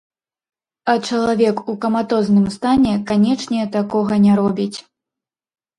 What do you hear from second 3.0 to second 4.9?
канечне, такога не робіць.